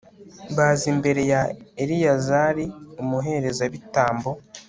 baza 0.55 0.85
imbere 0.93 1.21
ya 1.31 1.41
eleyazari, 1.83 2.65
umuherezabitambo 3.01 4.29